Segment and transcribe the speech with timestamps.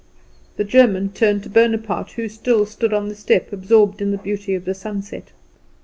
[0.57, 4.55] The German turned to Bonaparte, who still stood on the step absorbed in the beauty
[4.55, 5.31] of the sunset.